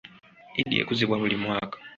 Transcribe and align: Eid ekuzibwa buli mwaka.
Eid 0.59 0.71
ekuzibwa 0.81 1.21
buli 1.21 1.37
mwaka. 1.43 1.77